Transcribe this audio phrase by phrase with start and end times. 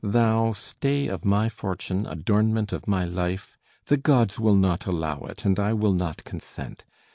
[0.03, 3.55] Thou, stay of my fortune, adornment of my life!
[3.85, 6.85] The gods will not allow it, and I will not consent.